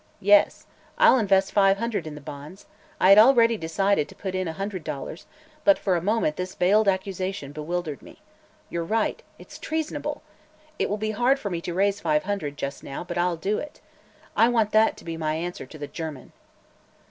[0.19, 0.65] "Yes.
[0.97, 2.65] I'll invest five hundred in the bonds.
[2.99, 5.27] I had already decided to put in a hundred dollars,
[5.63, 8.17] but for a moment this veiled accusation bewildered me.
[8.67, 10.23] You're right; it's treasonable.
[10.79, 13.59] It will be hard for me to raise five hundred, just now, but I'll do
[13.59, 13.79] it.
[14.35, 16.31] I want that to be my answer to the German."